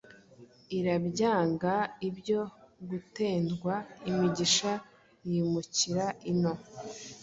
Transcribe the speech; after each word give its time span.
Irabyanga 0.77 1.73
ibyo 2.09 2.41
gutendwa, 2.89 3.73
Imigisha 4.09 4.71
yimukira 5.29 6.05
ino. 6.31 6.53